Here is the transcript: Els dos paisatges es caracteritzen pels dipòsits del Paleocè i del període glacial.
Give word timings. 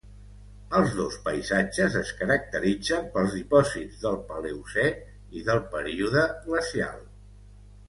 Els 0.77 0.93
dos 0.99 1.17
paisatges 1.27 1.97
es 1.99 2.13
caracteritzen 2.21 3.05
pels 3.17 3.37
dipòsits 3.41 4.01
del 4.07 4.19
Paleocè 4.33 4.89
i 5.43 5.47
del 5.53 5.65
període 5.77 6.27
glacial. 6.51 7.01